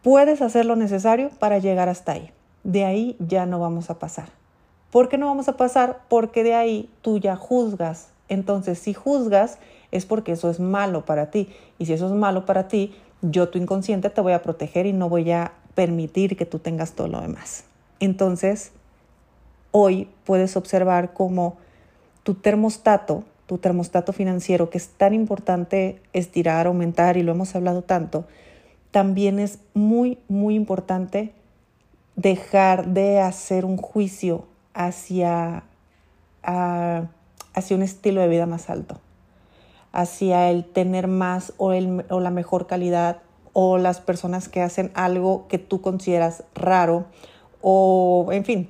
puedes 0.03 0.43
hacer 0.43 0.67
lo 0.67 0.77
necesario 0.77 1.31
para 1.39 1.59
llegar 1.59 1.89
hasta 1.89 2.13
ahí. 2.13 2.31
De 2.63 2.85
ahí 2.85 3.17
ya 3.19 3.47
no 3.47 3.59
vamos 3.59 3.91
a 3.91 3.99
pasar. 3.99 4.44
¿Por 4.95 5.09
qué 5.09 5.19
no 5.19 5.27
vamos 5.27 5.49
a 5.49 5.57
pasar? 5.57 6.03
Porque 6.09 6.45
de 6.45 6.55
ahí 6.55 6.89
tú 7.03 7.19
ya 7.19 7.35
juzgas. 7.35 8.11
Entonces, 8.29 8.79
si 8.79 8.95
juzgas, 8.95 9.59
es 9.91 10.07
porque 10.07 10.31
eso 10.31 10.49
es 10.49 10.61
malo 10.61 11.05
para 11.05 11.33
ti. 11.33 11.49
Y 11.81 11.87
si 11.87 11.95
eso 11.95 12.07
es 12.07 12.13
malo 12.13 12.47
para 12.47 12.69
ti, 12.69 12.95
yo, 13.21 13.49
tu 13.49 13.59
inconsciente, 13.59 14.09
te 14.09 14.21
voy 14.21 14.35
a 14.35 14.43
proteger 14.43 14.87
y 14.87 14.93
no 14.93 15.09
voy 15.09 15.33
a 15.33 15.51
permitir 15.75 16.37
que 16.37 16.47
tú 16.47 16.61
tengas 16.61 16.93
todo 16.93 17.09
lo 17.09 17.21
demás. 17.21 17.65
Entonces, 17.99 18.71
hoy 19.73 20.09
puedes 20.23 20.57
observar 20.57 21.13
cómo 21.13 21.57
tu 22.23 22.35
termostato, 22.35 23.25
tu 23.47 23.59
termostato 23.59 24.13
financiero, 24.13 24.71
que 24.71 24.79
es 24.79 24.91
tan 24.91 25.13
importante 25.13 26.01
estirar, 26.13 26.69
aumentar, 26.69 27.17
y 27.17 27.25
lo 27.25 27.33
hemos 27.33 27.57
hablado 27.57 27.83
tanto, 27.83 28.27
también 28.93 29.41
es 29.41 29.59
muy, 29.75 30.19
muy 30.29 30.55
importante 30.55 31.33
dejar 32.15 32.87
de 32.87 33.19
hacer 33.19 33.65
un 33.65 33.77
juicio 33.77 34.45
hacia, 34.75 35.65
hacia 36.43 37.77
un 37.77 37.83
estilo 37.83 38.21
de 38.21 38.29
vida 38.29 38.47
más 38.47 38.69
alto, 38.69 39.01
hacia 39.93 40.51
el 40.51 40.65
tener 40.65 41.09
más 41.09 41.55
o, 41.57 41.73
el, 41.73 42.05
o 42.11 42.21
la 42.21 42.31
mejor 42.31 42.67
calidad 42.67 43.23
o 43.53 43.79
las 43.79 44.01
personas 44.01 44.49
que 44.49 44.61
hacen 44.61 44.91
algo 44.95 45.47
que 45.49 45.59
tú 45.59 45.81
consideras 45.81 46.45
raro 46.55 47.07
o, 47.67 48.29
en 48.31 48.45
fin, 48.45 48.69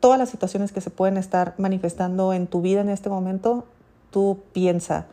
todas 0.00 0.18
las 0.18 0.28
situaciones 0.28 0.70
que 0.70 0.82
se 0.82 0.90
pueden 0.90 1.16
estar 1.16 1.54
manifestando 1.56 2.34
en 2.34 2.46
tu 2.46 2.60
vida 2.60 2.82
en 2.82 2.90
este 2.90 3.08
momento, 3.08 3.64
tú 4.10 4.40
piensa, 4.52 5.06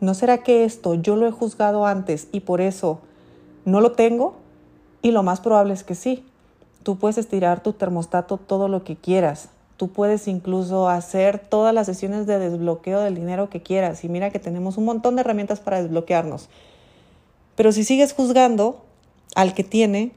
¿no 0.00 0.14
será 0.14 0.38
que 0.38 0.64
esto 0.64 0.94
yo 0.94 1.16
lo 1.16 1.26
he 1.26 1.32
juzgado 1.32 1.86
antes 1.86 2.28
y 2.30 2.40
por 2.40 2.60
eso 2.60 3.00
no 3.64 3.80
lo 3.80 3.92
tengo? 3.92 4.36
Y 5.02 5.10
lo 5.10 5.24
más 5.24 5.40
probable 5.40 5.74
es 5.74 5.82
que 5.82 5.96
sí. 5.96 6.24
Tú 6.84 6.98
puedes 6.98 7.18
estirar 7.18 7.64
tu 7.64 7.72
termostato 7.72 8.36
todo 8.36 8.68
lo 8.68 8.84
que 8.84 8.94
quieras. 8.94 9.48
Tú 9.82 9.88
puedes 9.88 10.28
incluso 10.28 10.88
hacer 10.88 11.40
todas 11.40 11.74
las 11.74 11.86
sesiones 11.86 12.24
de 12.28 12.38
desbloqueo 12.38 13.00
del 13.00 13.16
dinero 13.16 13.50
que 13.50 13.62
quieras. 13.62 14.04
Y 14.04 14.08
mira 14.08 14.30
que 14.30 14.38
tenemos 14.38 14.76
un 14.76 14.84
montón 14.84 15.16
de 15.16 15.22
herramientas 15.22 15.58
para 15.58 15.82
desbloquearnos. 15.82 16.48
Pero 17.56 17.72
si 17.72 17.82
sigues 17.82 18.12
juzgando 18.12 18.84
al 19.34 19.54
que 19.54 19.64
tiene, 19.64 20.12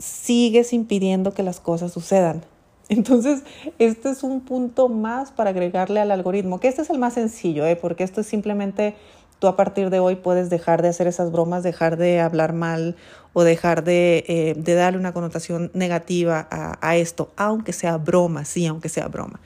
sigues 0.00 0.72
impidiendo 0.72 1.34
que 1.34 1.44
las 1.44 1.60
cosas 1.60 1.92
sucedan. 1.92 2.42
Entonces, 2.88 3.44
este 3.78 4.10
es 4.10 4.24
un 4.24 4.40
punto 4.40 4.88
más 4.88 5.30
para 5.30 5.50
agregarle 5.50 6.00
al 6.00 6.10
algoritmo, 6.10 6.58
que 6.58 6.66
este 6.66 6.82
es 6.82 6.90
el 6.90 6.98
más 6.98 7.14
sencillo, 7.14 7.64
¿eh? 7.64 7.76
porque 7.76 8.02
esto 8.02 8.22
es 8.22 8.26
simplemente 8.26 8.96
tú 9.38 9.46
a 9.48 9.56
partir 9.56 9.90
de 9.90 10.00
hoy 10.00 10.16
puedes 10.16 10.50
dejar 10.50 10.82
de 10.82 10.88
hacer 10.88 11.06
esas 11.06 11.30
bromas, 11.30 11.62
dejar 11.62 11.96
de 11.96 12.20
hablar 12.20 12.52
mal 12.52 12.96
o 13.32 13.44
dejar 13.44 13.84
de, 13.84 14.24
eh, 14.28 14.54
darle 14.56 14.98
una 14.98 15.12
connotación 15.12 15.70
negativa 15.74 16.48
a, 16.50 16.96
esto, 16.96 17.30
aunque 17.36 17.72
sea 17.72 17.98
broma, 17.98 18.44
sí, 18.44 18.66
aunque 18.66 18.88
sea 18.88 19.08
broma. 19.08 19.40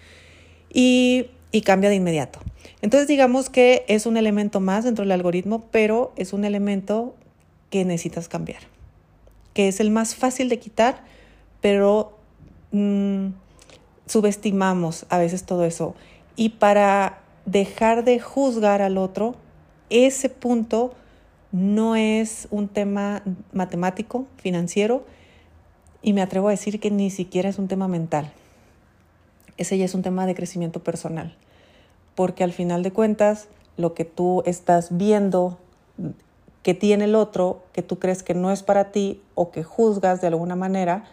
Y, 0.72 1.30
cambia 1.64 1.90
de 1.90 1.96
inmediato. 1.96 2.38
Entonces 2.82 3.08
digamos 3.08 3.50
que 3.50 3.84
es 3.88 4.06
un 4.06 4.16
elemento 4.16 4.60
más 4.60 4.84
dentro 4.84 5.02
del 5.02 5.12
algoritmo, 5.12 5.64
pero 5.72 6.12
es 6.16 6.32
un 6.32 6.44
elemento 6.44 7.14
que 7.70 7.84
necesitas 7.84 8.28
cambiar, 8.28 8.60
que 9.52 9.68
es 9.68 9.80
el 9.80 9.90
más 9.90 10.14
fácil 10.14 10.48
de 10.48 10.58
quitar, 10.60 11.02
pero 11.60 12.16
mmm, 12.70 13.28
subestimamos 14.06 15.06
a 15.08 15.18
veces 15.18 15.44
todo 15.44 15.64
eso. 15.64 15.94
Y 16.36 16.50
para 16.50 17.18
dejar 17.44 18.04
de 18.04 18.20
juzgar 18.20 18.82
al 18.82 18.96
otro, 18.96 19.34
ese 19.90 20.28
punto 20.28 20.94
no 21.52 21.96
es 21.96 22.48
un 22.50 22.68
tema 22.68 23.22
matemático, 23.52 24.26
financiero, 24.36 25.04
y 26.02 26.12
me 26.12 26.22
atrevo 26.22 26.48
a 26.48 26.52
decir 26.52 26.80
que 26.80 26.90
ni 26.90 27.10
siquiera 27.10 27.48
es 27.48 27.58
un 27.58 27.68
tema 27.68 27.88
mental. 27.88 28.32
Ese 29.56 29.76
ya 29.76 29.84
es 29.84 29.94
un 29.94 30.02
tema 30.02 30.26
de 30.26 30.34
crecimiento 30.34 30.82
personal, 30.82 31.36
porque 32.14 32.44
al 32.44 32.52
final 32.52 32.82
de 32.82 32.92
cuentas, 32.92 33.48
lo 33.76 33.94
que 33.94 34.04
tú 34.04 34.42
estás 34.46 34.96
viendo 34.96 35.58
que 36.62 36.74
tiene 36.74 37.04
el 37.04 37.14
otro, 37.14 37.62
que 37.72 37.82
tú 37.82 37.98
crees 37.98 38.22
que 38.22 38.34
no 38.34 38.50
es 38.50 38.62
para 38.62 38.92
ti 38.92 39.22
o 39.34 39.50
que 39.50 39.64
juzgas 39.64 40.20
de 40.20 40.26
alguna 40.26 40.56
manera, 40.56 41.04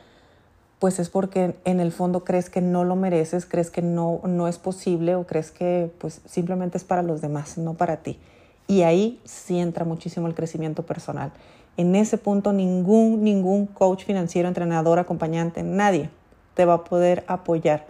pues 0.80 1.00
es 1.00 1.10
porque 1.10 1.56
en 1.66 1.80
el 1.80 1.92
fondo 1.92 2.24
crees 2.24 2.50
que 2.50 2.62
no 2.62 2.84
lo 2.84 2.96
mereces, 2.96 3.46
crees 3.46 3.72
que 3.72 3.82
no, 3.82 4.22
no 4.26 4.48
es 4.48 4.58
posible 4.58 5.16
o 5.16 5.26
crees 5.26 5.52
que 5.52 5.92
pues 5.98 6.22
simplemente 6.26 6.78
es 6.78 6.84
para 6.84 7.02
los 7.02 7.22
demás, 7.22 7.58
no 7.58 7.74
para 7.74 7.98
ti. 7.98 8.20
Y 8.68 8.82
ahí 8.82 9.22
sí 9.24 9.60
entra 9.60 9.86
muchísimo 9.86 10.28
el 10.28 10.36
crecimiento 10.36 10.86
personal. 10.86 11.32
En 11.78 11.96
ese 11.96 12.18
punto 12.18 12.54
ningún, 12.54 13.24
ningún 13.24 13.66
coach 13.66 14.04
financiero, 14.04 14.48
entrenador, 14.48 15.00
acompañante, 15.00 15.64
nadie 15.64 16.10
te 16.54 16.66
va 16.66 16.74
a 16.74 16.84
poder 16.84 17.24
apoyar 17.28 17.86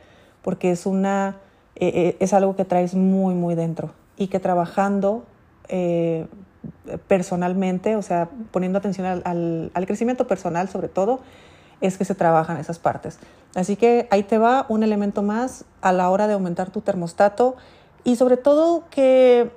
porque 0.48 0.72
es, 0.72 0.86
una, 0.86 1.38
eh, 1.76 1.92
eh, 1.94 2.18
es 2.20 2.34
algo 2.34 2.56
que 2.56 2.66
traes 2.66 2.96
muy, 2.96 3.34
muy 3.34 3.56
dentro 3.56 3.92
y 4.16 4.28
que 4.28 4.40
trabajando 4.40 5.26
eh, 5.68 6.26
personalmente, 7.08 7.96
o 7.96 8.02
sea, 8.02 8.30
poniendo 8.52 8.80
atención 8.80 9.08
al, 9.08 9.72
al, 9.74 9.86
crecimiento 9.86 10.26
personal 10.26 10.70
sobre 10.70 10.88
todo, 10.88 11.20
es 11.82 11.98
que 11.98 12.06
se 12.06 12.16
trabajan 12.16 12.58
esas 12.58 12.80
partes. 12.80 13.20
Así 13.56 13.76
que 13.76 14.08
ahí 14.10 14.24
te 14.24 14.38
va 14.38 14.66
un 14.70 14.84
elemento 14.84 15.22
más 15.22 15.66
a 15.82 15.92
la 15.92 16.10
hora 16.10 16.28
de 16.28 16.34
aumentar 16.34 16.70
tu 16.70 16.82
termostato 16.82 17.56
y 18.04 18.16
sobre 18.16 18.38
todo 18.38 18.86
que 18.90 19.52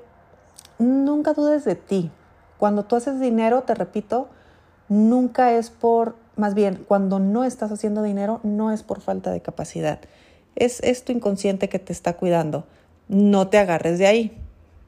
nunca 0.80 1.32
dudes 1.32 1.64
de 1.64 1.76
ti. 1.76 2.10
Cuando 2.58 2.84
tú 2.84 2.96
haces 2.96 3.20
dinero, 3.20 3.62
te 3.62 3.74
repito, 3.74 4.28
nunca 4.88 5.52
es 5.52 5.70
por, 5.70 6.16
más 6.36 6.54
bien, 6.54 6.84
cuando 6.88 7.20
no 7.20 7.44
estás 7.44 7.70
haciendo 7.70 8.02
dinero, 8.02 8.40
no 8.42 8.72
es 8.72 8.82
por 8.82 9.00
falta 9.00 9.30
de 9.30 9.40
capacidad. 9.40 10.00
Es, 10.56 10.80
es 10.80 11.04
tu 11.04 11.12
inconsciente 11.12 11.68
que 11.68 11.78
te 11.78 11.92
está 11.92 12.16
cuidando. 12.16 12.66
No 13.08 13.48
te 13.48 13.58
agarres 13.58 13.98
de 13.98 14.06
ahí, 14.06 14.36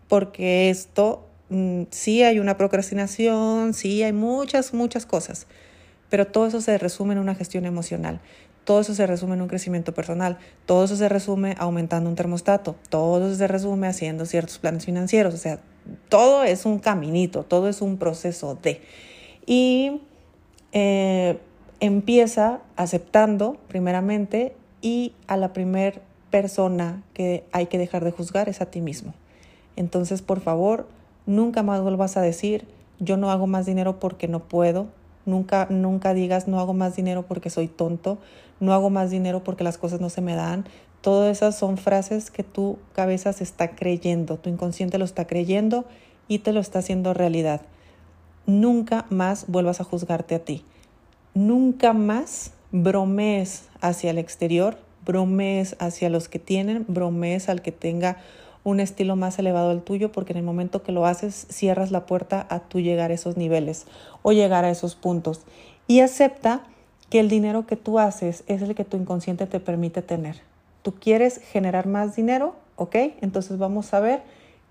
porque 0.08 0.70
esto 0.70 1.26
Mm, 1.52 1.82
sí 1.90 2.22
hay 2.22 2.38
una 2.38 2.56
procrastinación, 2.56 3.75
sí 3.75 4.02
hay 4.02 4.14
muchas, 4.14 4.72
muchas 4.72 5.04
cosas, 5.04 5.46
pero 6.08 6.26
todo 6.26 6.46
eso 6.46 6.62
se 6.62 6.78
resume 6.78 7.12
en 7.12 7.18
una 7.18 7.34
gestión 7.34 7.66
emocional. 7.66 8.22
Todo 8.64 8.80
eso 8.80 8.94
se 8.94 9.06
resume 9.06 9.34
en 9.34 9.42
un 9.42 9.49
crecimiento 9.49 9.92
personal, 9.92 10.38
todo 10.64 10.84
eso 10.84 10.96
se 10.96 11.11
resume 11.11 11.54
aumentando 11.58 12.08
un 12.08 12.16
termostato, 12.16 12.76
todo 12.88 13.26
eso 13.26 13.37
se 13.37 13.49
resume 13.49 13.87
haciendo 13.87 14.25
ciertos 14.25 14.58
planes 14.58 14.87
financieros, 14.87 15.34
o 15.34 15.37
sea, 15.37 15.58
todo 16.08 16.44
es 16.44 16.66
un 16.66 16.78
caminito, 16.78 17.44
todo 17.44 17.68
es 17.68 17.82
un 17.82 17.96
proceso 17.96 18.58
de. 18.62 18.80
Y 19.46 20.00
eh, 20.72 21.38
empieza 21.80 22.60
aceptando 22.76 23.56
primeramente 23.68 24.54
y 24.80 25.12
a 25.26 25.36
la 25.36 25.52
primer 25.52 26.02
persona 26.30 27.02
que 27.14 27.44
hay 27.52 27.66
que 27.66 27.78
dejar 27.78 28.04
de 28.04 28.10
juzgar 28.10 28.48
es 28.48 28.60
a 28.60 28.66
ti 28.66 28.80
mismo. 28.80 29.14
Entonces, 29.76 30.22
por 30.22 30.40
favor, 30.40 30.86
Nunca 31.26 31.62
más 31.62 31.80
vuelvas 31.82 32.16
a 32.16 32.20
decir, 32.20 32.66
yo 32.98 33.16
no 33.16 33.30
hago 33.30 33.46
más 33.46 33.64
dinero 33.64 34.00
porque 34.00 34.26
no 34.26 34.40
puedo. 34.40 34.88
Nunca, 35.24 35.68
nunca 35.70 36.14
digas, 36.14 36.48
no 36.48 36.58
hago 36.58 36.74
más 36.74 36.96
dinero 36.96 37.24
porque 37.26 37.48
soy 37.48 37.68
tonto. 37.68 38.18
No 38.58 38.72
hago 38.72 38.90
más 38.90 39.10
dinero 39.10 39.44
porque 39.44 39.62
las 39.62 39.78
cosas 39.78 40.00
no 40.00 40.08
se 40.08 40.20
me 40.20 40.34
dan. 40.34 40.64
Todas 41.02 41.37
esas 41.37 41.59
son 41.59 41.78
frases 41.78 42.30
que 42.30 42.44
tu 42.44 42.78
cabeza 42.92 43.32
se 43.32 43.42
está 43.42 43.73
creyendo, 43.75 44.38
tu 44.38 44.49
inconsciente 44.49 44.99
lo 44.99 45.04
está 45.04 45.26
creyendo 45.26 45.85
y 46.28 46.38
te 46.38 46.52
lo 46.52 46.61
está 46.61 46.78
haciendo 46.78 47.12
realidad. 47.12 47.61
Nunca 48.47 49.04
más 49.11 49.47
vuelvas 49.49 49.80
a 49.80 49.85
juzgarte 49.85 50.37
a 50.37 50.44
ti. 50.44 50.64
Nunca 51.35 51.92
más 51.92 52.52
bromees 52.71 53.64
hacia 53.80 54.11
el 54.11 54.18
exterior, 54.18 54.78
bromees 55.04 55.75
hacia 55.80 56.09
los 56.09 56.28
que 56.28 56.38
tienen, 56.38 56.85
bromees 56.87 57.49
al 57.49 57.62
que 57.62 57.73
tenga 57.73 58.18
un 58.62 58.78
estilo 58.78 59.16
más 59.16 59.40
elevado 59.40 59.71
al 59.71 59.82
tuyo, 59.82 60.12
porque 60.12 60.32
en 60.32 60.38
el 60.38 60.44
momento 60.44 60.85
que 60.85 60.92
lo 60.92 61.04
haces 61.04 61.49
cierras 61.50 61.90
la 61.90 62.06
puerta 62.06 62.47
a 62.49 62.61
tú 62.61 62.80
llegar 62.80 63.11
a 63.11 63.14
esos 63.14 63.37
niveles 63.37 63.87
o 64.23 64.30
llegar 64.30 64.64
a 64.64 64.71
esos 64.71 64.94
puntos. 64.94 65.40
Y 65.88 65.99
acepta 65.99 66.62
que 67.11 67.18
el 67.18 67.28
dinero 67.28 67.66
que 67.66 67.75
tú 67.75 67.99
haces 67.99 68.44
es 68.47 68.62
el 68.62 68.76
que 68.76 68.85
tu 68.85 68.97
inconsciente 68.97 69.47
te 69.47 69.59
permite 69.59 70.00
tener. 70.00 70.51
Tú 70.82 70.94
quieres 70.94 71.40
generar 71.52 71.86
más 71.86 72.16
dinero, 72.16 72.54
¿ok? 72.76 72.96
Entonces 73.20 73.58
vamos 73.58 73.94
a 73.94 74.00
ver 74.00 74.22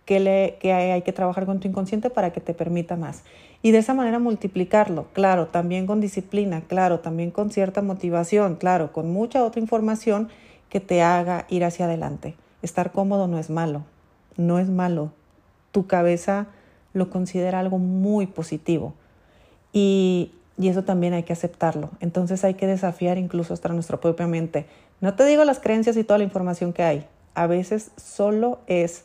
qué, 0.05 0.19
le, 0.19 0.57
hay, 0.63 0.91
hay 0.91 1.01
que 1.01 1.13
trabajar 1.13 1.45
con 1.45 1.59
tu 1.59 1.67
inconsciente 1.67 2.09
para 2.09 2.31
que 2.31 2.41
te 2.41 2.53
permita 2.53 2.95
más. 2.95 3.23
Y 3.61 3.71
de 3.71 3.77
esa 3.77 3.93
manera 3.93 4.19
multiplicarlo, 4.19 5.05
claro, 5.13 5.47
también 5.47 5.85
con 5.85 6.01
disciplina, 6.01 6.61
claro, 6.67 6.99
también 6.99 7.31
con 7.31 7.51
cierta 7.51 7.81
motivación, 7.81 8.55
claro, 8.55 8.91
con 8.91 9.11
mucha 9.11 9.43
otra 9.43 9.61
información 9.61 10.29
que 10.69 10.79
te 10.79 11.01
haga 11.01 11.45
ir 11.49 11.63
hacia 11.63 11.85
adelante. 11.85 12.35
Estar 12.61 12.91
cómodo 12.91 13.27
no 13.27 13.37
es 13.37 13.49
malo, 13.49 13.83
no 14.37 14.57
es 14.57 14.69
malo. 14.69 15.11
Tu 15.71 15.85
cabeza 15.85 16.47
lo 16.93 17.09
considera 17.09 17.59
algo 17.59 17.77
muy 17.77 18.27
positivo 18.27 18.93
y, 19.71 20.31
y 20.57 20.69
eso 20.69 20.83
también 20.83 21.13
hay 21.13 21.23
que 21.23 21.33
aceptarlo. 21.33 21.89
Entonces 21.99 22.43
hay 22.43 22.55
que 22.55 22.67
desafiar 22.67 23.17
incluso 23.17 23.53
hasta 23.53 23.69
nuestra 23.69 23.99
propia 23.99 24.27
mente. 24.27 24.65
No 25.01 25.15
te 25.15 25.25
digo 25.25 25.43
las 25.43 25.60
creencias 25.60 25.98
y 25.98 26.03
toda 26.03 26.20
la 26.20 26.24
información 26.24 26.74
que 26.74 26.84
hay. 26.84 27.08
A 27.34 27.48
veces 27.48 27.91
solo 27.98 28.60
es, 28.67 29.03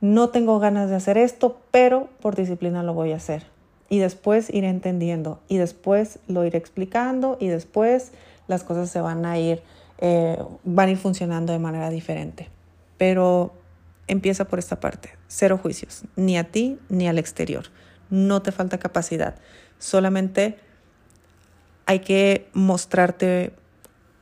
no 0.00 0.30
tengo 0.30 0.58
ganas 0.58 0.88
de 0.88 0.96
hacer 0.96 1.18
esto, 1.18 1.60
pero 1.70 2.08
por 2.20 2.36
disciplina 2.36 2.82
lo 2.82 2.94
voy 2.94 3.12
a 3.12 3.16
hacer. 3.16 3.46
Y 3.88 3.98
después 3.98 4.48
iré 4.48 4.68
entendiendo 4.68 5.40
y 5.48 5.58
después 5.58 6.18
lo 6.26 6.44
iré 6.44 6.56
explicando 6.56 7.36
y 7.38 7.48
después 7.48 8.12
las 8.46 8.64
cosas 8.64 8.90
se 8.90 9.00
van 9.00 9.26
a 9.26 9.38
ir 9.38 9.62
eh, 10.04 10.36
van 10.64 10.88
a 10.88 10.90
ir 10.90 10.98
funcionando 10.98 11.52
de 11.52 11.60
manera 11.60 11.88
diferente. 11.88 12.48
Pero 12.98 13.54
empieza 14.08 14.46
por 14.46 14.58
esta 14.58 14.80
parte, 14.80 15.10
cero 15.28 15.60
juicios, 15.62 16.02
ni 16.16 16.36
a 16.36 16.50
ti 16.50 16.80
ni 16.88 17.06
al 17.06 17.18
exterior. 17.18 17.66
No 18.10 18.42
te 18.42 18.50
falta 18.50 18.78
capacidad, 18.78 19.36
solamente 19.78 20.58
hay 21.86 22.00
que 22.00 22.48
mostrarte 22.52 23.52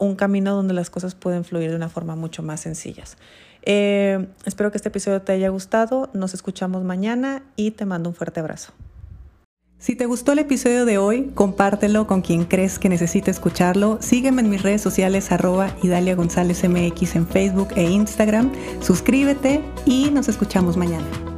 un 0.01 0.17
camino 0.17 0.55
donde 0.55 0.75
las 0.75 0.91
cosas 0.91 1.15
pueden 1.15 1.45
fluir 1.45 1.71
de 1.71 1.77
una 1.77 1.89
forma 1.89 2.17
mucho 2.17 2.43
más 2.43 2.61
sencillas. 2.61 3.17
Eh, 3.63 4.27
espero 4.45 4.71
que 4.71 4.79
este 4.79 4.89
episodio 4.89 5.23
te 5.23 5.33
haya 5.33 5.49
gustado. 5.51 6.11
Nos 6.15 6.35
escuchamos 6.35 6.83
mañana 6.83 7.43
y 7.57 7.73
te 7.73 7.85
mando 7.85 8.09
un 8.09 8.15
fuerte 8.15 8.41
abrazo. 8.41 8.73
Si 9.79 9.97
te 9.97 10.05
gustó 10.05 10.33
el 10.33 10.41
episodio 10.41 10.85
de 10.85 10.99
hoy, 10.99 11.31
compártelo 11.35 12.07
con 12.07 12.21
quien 12.21 12.45
crees 12.45 12.79
que 12.79 12.91
necesite 12.91 13.31
escucharlo. 13.31 13.97
Sígueme 14.03 14.43
en 14.43 14.51
mis 14.51 14.63
redes 14.63 14.83
sociales 14.83 15.33
arroba 15.33 15.75
Idalia 15.83 16.15
González 16.15 16.69
MX 16.69 17.17
en 17.17 17.27
Facebook 17.27 17.69
e 17.77 17.85
Instagram. 17.85 18.53
Suscríbete 18.81 19.63
y 19.87 20.11
nos 20.11 20.29
escuchamos 20.29 20.77
mañana. 20.77 21.30